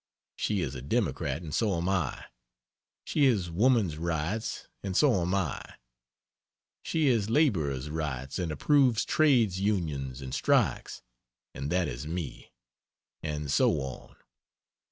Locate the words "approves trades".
8.51-9.59